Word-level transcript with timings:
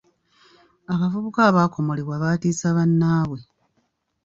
Abavubuka 0.93 1.39
abaakomolebwa 1.49 2.15
batiisa 2.23 2.67
bannaabwe. 2.77 3.39